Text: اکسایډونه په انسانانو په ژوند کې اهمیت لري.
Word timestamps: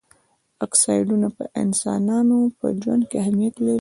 اکسایډونه 0.65 1.27
په 1.37 1.43
انسانانو 1.63 2.39
په 2.59 2.67
ژوند 2.81 3.03
کې 3.09 3.15
اهمیت 3.21 3.55
لري. 3.59 3.69